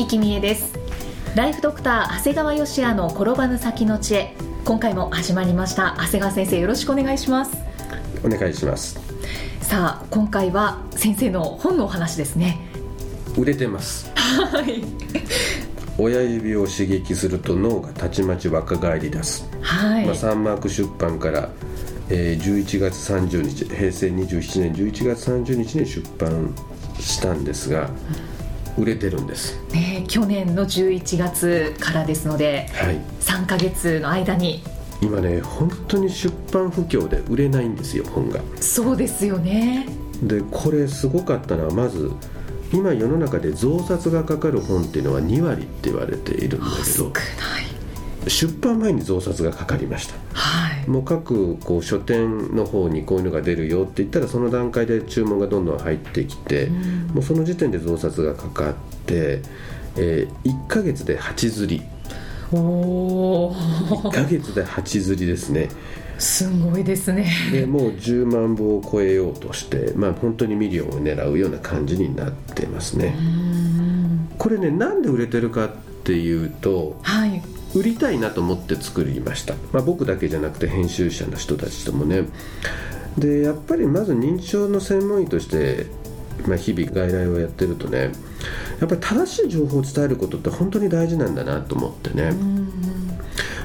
[0.00, 0.72] は、生きみえです。
[1.36, 4.34] ライフドクター長谷川芳也の転ばぬ先の知恵。
[4.64, 5.94] 今回も始まりました。
[5.98, 7.52] 長谷川先生よろしくお願いします。
[8.24, 8.98] お願いします。
[9.60, 12.58] さあ今回は先生の本のお話ですね。
[13.36, 14.10] 売れてます。
[14.14, 14.82] はい。
[15.98, 21.50] 親指を刺激すると脳がたちまち若返り出す、はい、まあ、サンマーク出版から、
[22.08, 26.54] えー、11月30日平成27年11月30日に出版
[26.98, 27.90] したんですが
[28.78, 29.58] 売れてるんです。
[29.72, 32.98] ね、去年の11月からですのではい。
[33.20, 34.62] 3ヶ月の間に。
[35.02, 38.40] 今ね本当に出版不況で売れないんですよ本が。
[38.60, 39.86] そうですよね。
[40.22, 42.10] でこれすごかったのはまず
[42.72, 48.30] 今世の中で増刷がかかる本っていうのは2割って言われているんだけど少ない。
[48.30, 50.14] 出版前に増刷がかかりました。
[50.34, 57.06] はいもう各こう書店の方にこういうのが出るよって言ったらその段階で注文がどんどん入ってきて、うん。
[57.14, 58.74] もうその時点で増刷がかかっ
[59.06, 59.42] て、
[59.96, 61.82] えー1ヶ月で8釣り。
[62.52, 65.68] おお1ヶ月で8釣りですね。
[66.18, 67.32] すごいですね。
[67.50, 73.14] でもう10万部を超えようとしてまあ本当にミリオンを狙うような感じになってますね。
[73.18, 74.28] うん。
[74.36, 75.68] これねなんで売れてるかっ
[76.04, 77.42] ていうとはい
[77.74, 82.24] 売りたいなと思って作りました、まあ、僕だけじゃなくて編集者の人たちともね。
[83.18, 85.86] でやっぱりまず認知症の専門医として、
[86.46, 88.12] まあ、日々外来をやってるとね
[88.78, 92.22] やっぱり正しい情報を伝えることって本当に大事なんだなと思ってね。
[92.30, 92.60] うん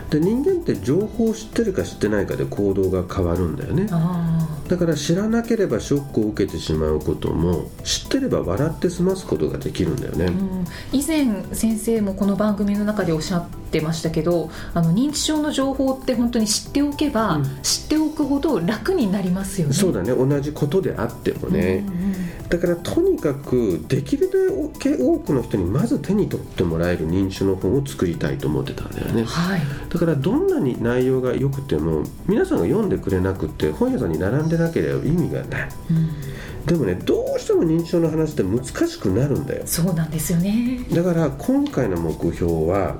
[0.09, 3.87] で人間って情報を知ってるか知ってないかで行動が変わるんだよね。
[3.91, 4.34] あ
[4.67, 10.65] だから知らなければショックを受けてしまうことも知ってれば笑って済ますことができるんだよね、ーうん。
[10.91, 17.45] 以前先生もこの番組の中でおっしゃってましたけどあの認知症の情報って本当に知っておけば、うん。
[17.61, 19.73] 知っておくほど楽になりますよね。
[19.73, 20.11] そうだね。
[20.13, 29.23] 同じことであってもね、うんうんだからとにかくできるだけ多くの人にまず手に取ってもらえる認知症の本を作りたいと思ってたんだよね。
[29.23, 29.61] はい。
[29.89, 35.69] だからどんなに内容が良くても皆さんが読んでくれなくって本屋さんに並んでなければ意味がない。
[35.89, 36.65] うん。
[36.65, 39.63] でもねどうしても認知症の話って難しくなるんだよ。
[39.65, 40.85] そうなんですよね。
[40.91, 42.97] だから今回の目標は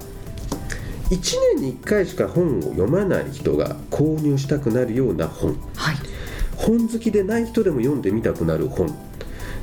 [1.10, 1.18] 1
[1.58, 5.56] 年に1回しか本を読まない人が購入したくなるような本。
[5.76, 5.96] はい。
[6.56, 8.88] 本好きでない人でも読んでみたくなる本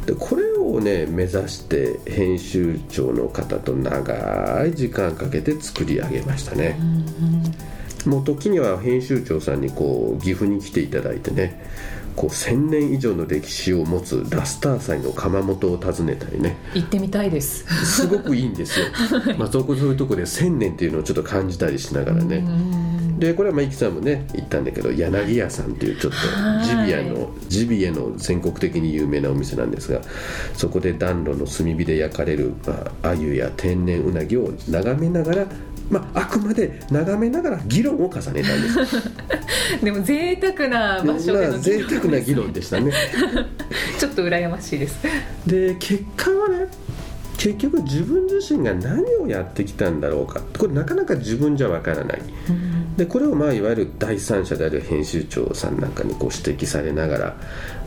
[0.06, 6.78] でこれをね目指して編集長の方と長い時間かけて作り上げましたね。
[8.04, 11.62] もう時には編集長さんにこう岐阜に来ていただいてね
[12.16, 16.56] こう1000年以上の歴史を持つラスター祭の窯元を訪ねたりね。
[16.74, 17.64] 行ってみたいです。
[17.84, 18.86] すごくいいんですよ、
[19.38, 26.66] まあ、そこそういうとこで1000年っていうのをちょっと感じたりしながらね、うんでこれはまあイキさんもね言ったんだけど柳屋さんっていうちょっとはい。
[26.66, 30.00] ジビエのジビエの全国的に有名なお店なんですが
[30.54, 35.46] そこで暖炉の炭火で焼かれるまあ鮎や天然うなぎを眺めながら
[35.90, 39.10] まあ、あくまで眺めながら議論を重ねたんです。
[39.84, 42.92] でも贅沢な場所でのまあ贅沢な議論でしたね。
[43.98, 44.98] ちょっと羨ましいです。
[45.46, 46.68] で結果はね
[47.36, 50.40] 結局自分自身が何をやってきたんだろうか。
[50.58, 52.22] これなかなか自分じゃわからない
[52.96, 57.36] でこれをまあいわゆる第三者である編集長さんなんかにこう指摘されながら、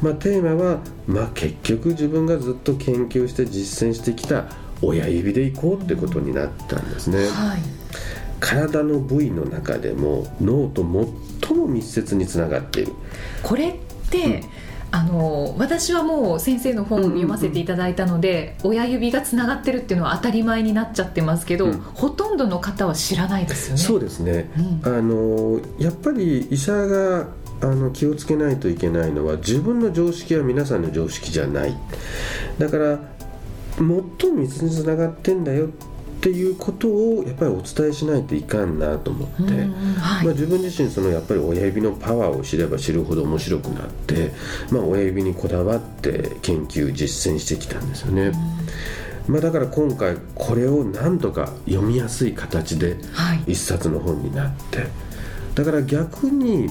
[0.01, 4.45] まあ、テーマは、まあ、結局自分がずっと研究して実践してきた
[4.81, 7.27] 親指でいこうってことになったんですね。
[7.27, 7.59] はい。
[8.39, 10.81] 体の部位の中でも脳と
[11.41, 12.93] 最も密接につながっている。
[13.41, 13.75] これっ
[14.09, 14.43] て、
[14.95, 21.81] あの私はもう先生の本を読ませていただいたので、親指がつながってるっていうのは当たり前になっちゃってますけど、うん。
[21.81, 23.81] ほとんどの方は知らないですよね。
[23.81, 24.49] そうですね。
[24.57, 24.95] うん。
[24.95, 27.27] あのやっぱり医者が
[27.61, 31.75] あの気をつけないといけないのは自分の常識は皆さんの常識じゃない。
[32.57, 32.97] だから
[33.75, 34.01] 最も
[34.35, 35.94] 密につながってんだよって
[36.29, 40.25] いうことをやっぱりお伝えしないといかんなと思って、うんはい。
[40.25, 44.31] まあ、自分自身そのやっぱり親指のパワーを知れば知るほど面白くなって、
[44.71, 48.31] まあ、親指にこだわって研究実践してきたんですよね、
[49.27, 53.53] まあ、だから今回これをなんとか読みやすい形ではい。
[53.53, 54.87] 一冊の本になって
[55.55, 56.69] だから逆に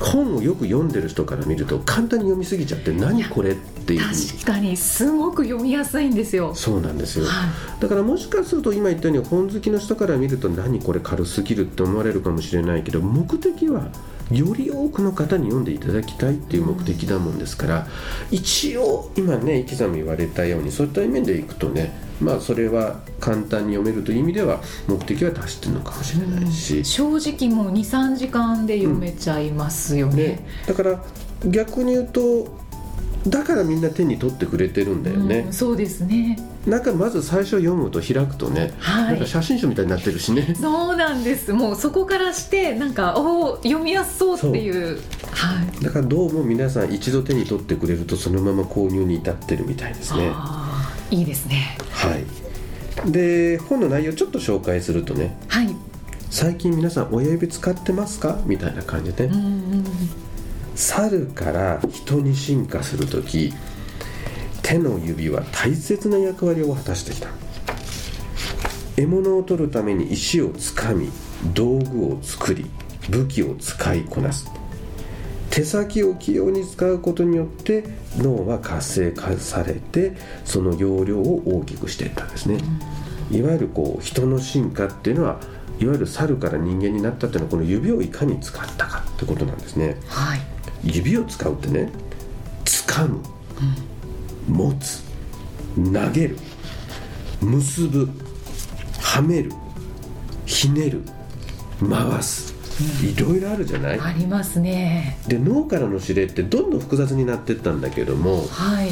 [0.00, 4.00] 本をよく読んでる人から見ると簡単に読みすぎちゃって何これっていう。
[4.00, 6.54] 確かにすごく読みやすいんですよ。
[6.54, 7.48] そうなんですよ、は
[7.80, 13.88] だからもしかすると今言ったように本好きの人から見ると何これ軽すぎるって思われるかもしれないけど目的は
[14.30, 17.86] より多くの方に読んでいただきたいっていう目的だもんですから、
[18.30, 30.16] 一応今ねイキさんも言われたようにそういった面でいくとねまあそれは簡単に読めるという意味では目的は達してるのかもしれないし、正直もう23時間で読めちゃいますよね。
[30.22, 31.02] ね、だから
[31.46, 32.60] 逆に言うと
[33.26, 36.38] だからみんな手に取ってくれてるんだよね、うんそうですね。
[36.66, 39.04] なんかまず最初読むと開くとね、はい。
[39.04, 40.54] なんか写真集みたいになってるしね。
[40.58, 41.52] そうなんです。
[41.52, 45.00] もうそこからしてなんかおお読みやすそうっていう。
[45.32, 45.84] はい。
[45.84, 50.32] だからどうも皆さん一度手に取ってくれるとそのまま購入に至ってるみたいですね。
[51.10, 51.76] いいですね。
[51.90, 53.10] はい。
[53.10, 55.74] で本の内容ちょっと紹介するとねはい。
[56.30, 58.38] 最近皆さん親指使ってますか？
[58.46, 59.84] みたいな感じで、うんうん
[60.80, 63.52] 猿から人に進化する時
[64.62, 67.28] 手の指は大切な役割を果たしてきた。
[68.96, 71.10] 獲物を取るために石をつかみ
[71.52, 72.70] 道具を作り
[73.10, 74.50] 武器を使いこなす。
[75.50, 77.84] 手先を器用に使うことによって
[78.16, 82.58] 脳は活性化されてその容量を大きくしていったんですね、
[83.30, 85.40] いわゆるこう人の進化っていうのは
[85.80, 89.96] いわゆる猿から人間になったっていうのはこの指をいかに使ったかってことなんですね。
[90.06, 90.40] はい。
[90.84, 91.90] 指を使うってね
[92.64, 93.20] 掴む、
[94.48, 95.02] 持つ
[95.76, 96.36] 投げる
[97.40, 98.08] 結ぶ
[99.00, 99.52] はめる
[100.46, 101.02] ひねる
[101.80, 102.54] 回す、
[103.02, 105.18] いろいろあるじゃない、ありますね。
[105.26, 108.88] で脳からの指令ってどんどん複雑になっていったんだけどもはい。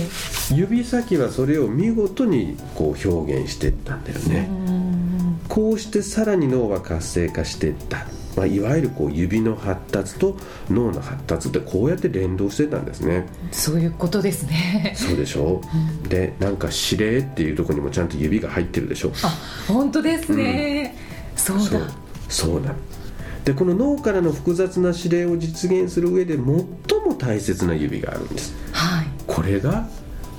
[0.54, 4.78] 指先はそれを見事にこう表現していったんだよね、うん
[5.48, 10.36] こうしてさらに脳は活性化していった、まあ、いわゆるこう指の発達と
[10.70, 13.26] 脳の発達ってこうやって連動してたんですね。
[13.50, 14.92] そういうことですね。
[14.94, 15.60] そうでしょ、
[16.08, 19.12] でなんか指令っていうところにもちゃんと指が入ってるでしょ？
[19.24, 19.36] あ
[19.66, 20.94] 本当ですね、
[21.36, 21.80] そうそう。
[21.80, 21.86] だ
[22.28, 22.74] そうなの。
[23.44, 26.66] でこの脳からの複雑な指令を実現する上で最も
[27.18, 28.54] 大切な指があるんです。
[28.72, 29.06] はい。
[29.26, 29.88] これが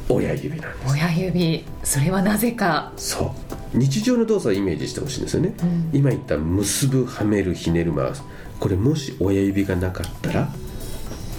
[0.07, 0.93] 親指なんです。
[0.93, 1.65] 親指。
[1.83, 2.93] それはなぜか。
[2.97, 5.89] そう日常の動作をイメージしてほしいんですよね、うん。
[5.93, 8.23] 今言った結ぶはめるひねる回す。
[8.59, 10.49] これもし親指がなかったら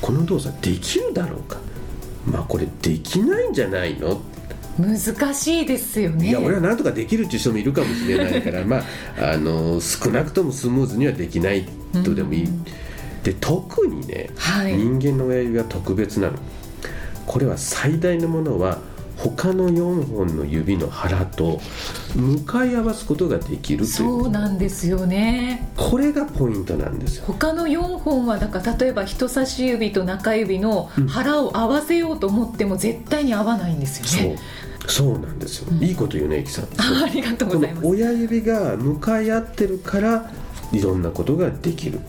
[0.00, 1.58] この動作できるだろうか。
[2.26, 4.20] まあこれできないんじゃないの？
[4.78, 6.28] 難しいですよね。
[6.28, 11.68] いや俺はなんとかできるっていう人もいるかもしれないから まああの少なくともスムーズにはできない
[12.04, 12.64] とでもいい、うん。
[13.22, 14.74] で特にね、はい。
[14.76, 16.34] 人間の親指は特別なの。
[17.26, 18.78] これは最大のものは
[19.22, 21.60] 他の4本の指の腹と
[22.16, 25.68] 向かい合わすことができるそうなんですよね。
[25.76, 27.24] これがポイントなんですよ。
[27.26, 34.38] 他の4本はだから例えば人差し指と中指の腹を合わせようと思っても絶対に合わないんですよね、
[34.86, 35.18] そう。
[35.18, 36.64] なんですよ、いいこと言うねゆきさん。
[36.78, 37.86] あありがとうございます。
[37.86, 40.30] 親指が向かい合ってるから
[40.72, 42.00] いろんなことができる、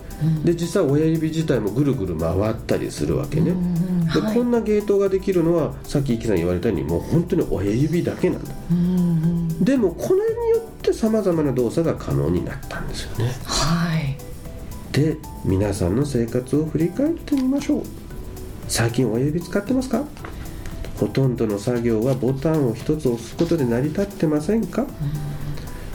[0.46, 4.36] で実際親指自体もぐるぐる回ったりするわけね、うんではい。
[4.36, 8.54] こんな芸当ができるのはさっきイキさん言われたようにもう本当に親指だけなんだ。
[8.72, 8.80] うんう
[9.38, 13.32] んでもこれによってさまざまな動作が可能になったんですよね。
[13.44, 14.18] はい。
[14.92, 17.84] で皆さんの生活を振り返ってみましょう。
[18.68, 20.04] 最近親指使ってますか？
[20.98, 24.86] ほとんどの作業はボタンを一つ押すことで成り立ってませんか、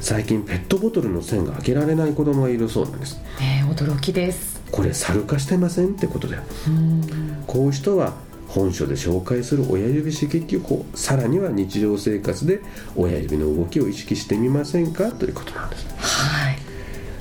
[0.00, 3.17] 最近ペットボトルの栓が開けられない子供がいるそうなんです。
[3.41, 4.61] ね驚きです。
[4.71, 6.43] これ猿化してませんってことだよ。
[6.69, 7.00] うん
[7.47, 8.15] こういう人は
[8.49, 12.61] 本書で紹介する親指刺激法さらには日常生活で
[12.95, 15.87] 親指の動きを意識してみませんかということなんです。
[15.99, 16.59] はい。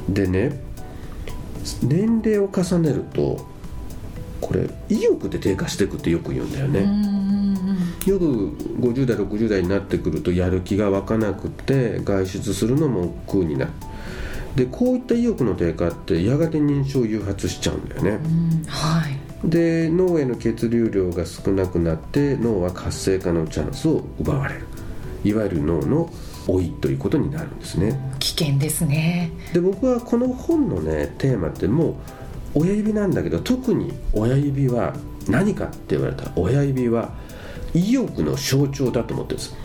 [0.09, 0.61] でね
[1.81, 3.45] 年齢を重ねると
[4.39, 6.81] これ意欲で低下していくってよく言うんだよね、
[8.05, 8.25] よく
[8.79, 13.71] 50代60代になってくるとやる気が湧かなくて外出するのも億劫になる。
[14.55, 18.63] でこういった意欲の低下ってやがて認知症を誘発しちゃうんだよね、うん。
[18.67, 19.14] はい
[19.45, 24.65] で脳への血流量が少なくなって脳は活性化のチャンスを奪われる。
[25.23, 26.09] いわゆる脳の
[26.47, 27.99] 老いということになるんですね。
[28.19, 29.31] 危険ですね。
[29.53, 31.97] で僕はこの本のねテーマっても
[32.55, 34.93] う親指なんだけど特に親指は
[35.27, 37.11] 何かって言われたら親指は
[37.73, 39.55] 意欲の象徴だと思ってるんです。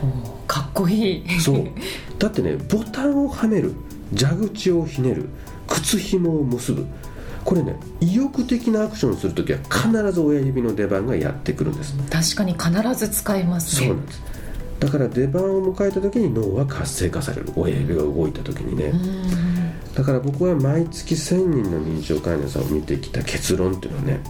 [0.46, 1.40] かっこいい。
[1.40, 1.66] そう。
[2.18, 3.72] だってねボタンをはめる
[4.16, 5.28] 蛇口をひねる
[5.68, 6.86] 靴紐を結ぶ
[7.44, 11.94] これね意欲的なアクションをするときは必ず親指の出番がやってくるんです。
[12.10, 13.86] 確かに必ず使いますね。
[13.88, 14.22] そうなんです。
[14.80, 17.52] だから出番を迎えた時に脳は活性化される。
[17.56, 18.84] 親指が動いた時にね。
[18.86, 24.20] うんだから僕は毎月1000人の認知症患者さんを見てきた結論っていうのはね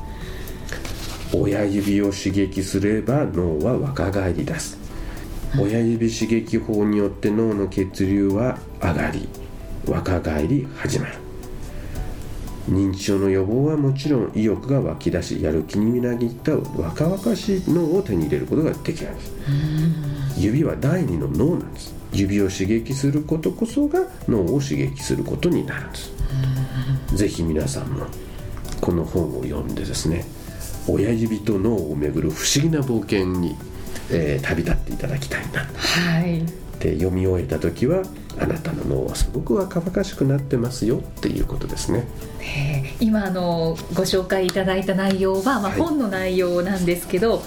[1.35, 4.79] 親指を刺激すれば脳は若返り出す。
[5.61, 9.29] 親指刺激法によって脳の血流は上がり
[9.87, 11.15] 若返り始まる
[12.69, 19.33] 認知症の予防はもちろん意欲が湧き出しやる気にみなぎった若々しい脳を手に入れることができるんです。
[20.39, 21.95] 指は第二の脳なんです。
[22.13, 26.13] 指を刺激することこそが脳を刺激することになるんです。
[27.15, 28.07] ぜひ皆さんも
[28.81, 30.25] この本を読んでですね
[30.89, 33.57] 親指と脳をめぐる不思議な冒険に、
[34.11, 38.03] えー、旅立っていただきたいなはいで読み終えた時は
[38.39, 42.07] あなたの脳はすごく若々しくなってますよっていうことですね。
[43.01, 47.41] 今あのご紹介いただいた内容は、まあ、本の内容なんですけど、はい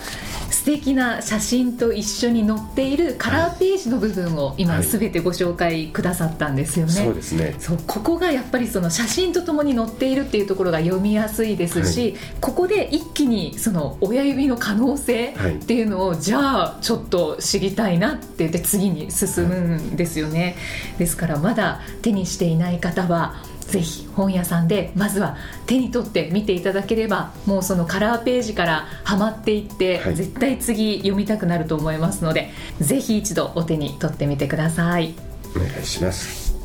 [0.64, 6.94] 素敵な写真と一緒に載っているカラーページの部分を今すべてご紹介くださったんですよね。
[6.94, 7.56] はい、そうですね。
[7.60, 20.56] そうここがやっぱりその写真とともに載っているっていうところが読みやすいですし、はい、ここで一気にその親指の可能性っていうのを、じゃあちょっと知りたいなって言って次に進むんですよね。
[20.98, 23.36] ですからまだ手にしていない方は
[23.68, 35.14] ぜひ本屋さんでまずは手に取って見ていただければもうそのカラーページからはまっていって、はい、絶対次読みたくなると思いますのでぜひ一度お手に取ってみてください。
[35.56, 36.56] お願いします、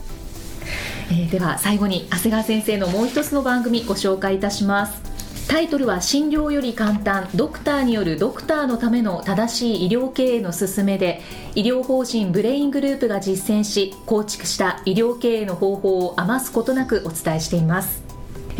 [1.11, 5.08] えー、では最後に長谷川先生のもう一つの番組ご紹介いたします
[5.49, 7.27] タイトルは診療より簡単。
[7.35, 11.23] ドクターによるドクターのための正しい医療経営の勧めで
[11.55, 18.08] 医療法人ブレイングループが実践し構築した医療経営の方法を余すことなくお伝えしています。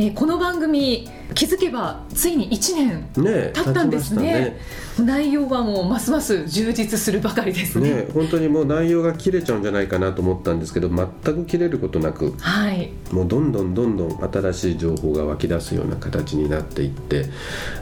[0.01, 3.09] えー、この番組気づけばついに1年
[3.53, 4.23] 経ったんですね。
[4.23, 4.57] ね。
[5.01, 7.91] 内容はもうますます充実するばかりですね。
[7.91, 17.27] ね本当にもう内容が切れちゃうんじゃないかなと思ったんですけど全く切れることなく、はい、もうどんどんどんどん新しい情報が湧き出すような形になっていって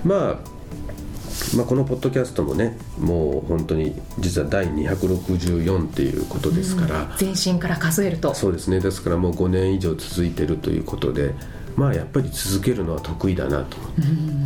[0.02, 0.56] まあ
[1.54, 8.34] まあ、このポッドキャストもねもう本当に実は第264っていうことですから、全身から数えると。
[8.34, 8.80] そうですね。
[8.80, 11.34] ですからもう5年以上続いてるということで
[11.76, 13.76] まあやっぱり続けるのは得意だなと、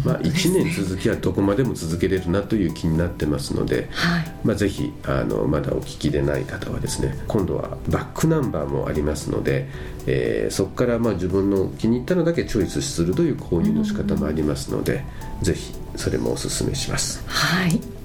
[0.04, 9.68] まあ、1年続きはどこまでも続けれるなという気になってますので、はい、まあ、ぜひあのまだお聞きでない方はですね今度はバックナンバーもありますので、
[10.06, 15.04] えー、そこからまあ自分の気に入ったのだけチョイスするという購入の仕方もありますので、
[15.42, 17.22] ぜひそれもお勧めします。
[17.26, 17.99] はい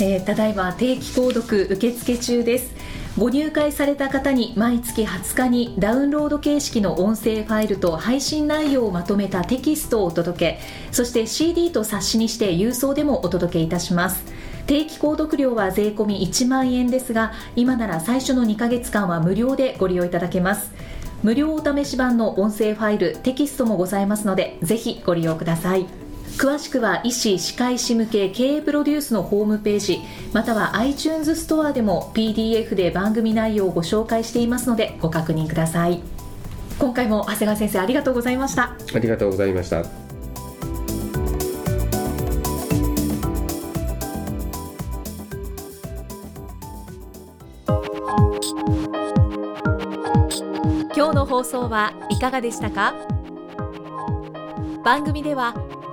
[0.00, 2.74] えー、ただいま定期購読受付中です。
[3.18, 10.60] ご入会された方に毎月20日にダウンロード形式の音声ファイルと配信内容をまとめたテキストをお届け
[10.92, 14.24] そして CD と冊子にして郵送でもお届けいたします。
[14.66, 20.72] 定期購読料は税込み1万円ですが今なら最初の2ヶ月間は無料でご利用いただけます。
[21.22, 26.01] 無料お試し版の音声ファイルテキストもございますのでぜひご利用ください。
[26.38, 30.00] 詳しくは医師・歯科医師向け経営プロデュースのホームページ
[30.32, 36.02] または iTunes ストアでも PDF で番組内容をご紹介していますのでご確認ください。
[36.78, 38.76] 今回も長谷川先生ありがとうございました。
[38.94, 39.82] ありがとうございました。
[50.94, 52.94] 今日の放送はいかがでしたか？
[54.84, 55.54] 番組では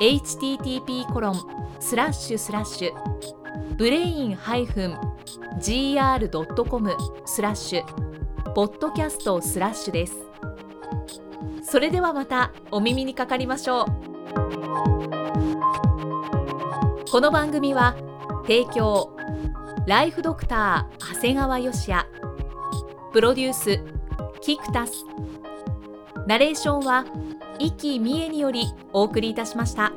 [0.00, 1.34] http コロン
[1.78, 2.94] スラッシュスラッシュ
[3.76, 7.84] ブレイン -gr.com スラッシュ
[8.54, 10.16] ポッドキャストスラッシュです。
[11.62, 13.84] それではまたお耳にかかりましょう。
[17.10, 17.94] この番組は
[18.42, 19.14] 提供
[19.86, 22.06] ライフドクター長谷川芳也
[23.12, 23.84] プロデュース
[24.40, 25.04] キクタス。
[26.26, 27.04] ナレーションは
[27.60, 29.92] 生きみえによりお送りいたしました。